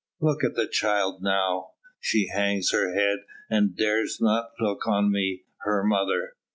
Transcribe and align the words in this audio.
Look 0.19 0.43
at 0.43 0.55
the 0.55 0.65
child 0.67 1.21
now! 1.21 1.73
She 1.99 2.29
hangs 2.33 2.71
her 2.71 2.91
head 2.95 3.19
and 3.51 3.77
dares 3.77 4.17
not 4.19 4.53
look 4.59 4.87
on 4.87 5.11
me, 5.11 5.43
her 5.59 5.83
mother. 5.83 6.33